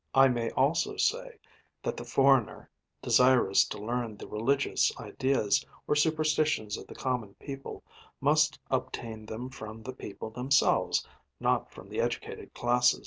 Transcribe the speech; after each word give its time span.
I 0.15 0.29
may 0.29 0.49
also 0.53 0.97
say 0.97 1.37
that 1.83 1.95
the 1.95 2.03
foreigner 2.03 2.71
desirous 3.03 3.63
to 3.65 3.77
learn 3.77 4.17
the 4.17 4.27
religious 4.27 4.91
ideas 4.97 5.63
or 5.85 5.95
superstitions 5.95 6.75
of 6.75 6.87
the 6.87 6.95
common 6.95 7.35
people 7.35 7.83
must 8.19 8.57
obtain 8.71 9.27
them 9.27 9.51
from 9.51 9.83
the 9.83 9.93
people 9.93 10.31
themselves 10.31 11.07
not 11.39 11.69
from 11.69 11.87
the 11.87 12.01
educated 12.01 12.51
classes. 12.55 12.99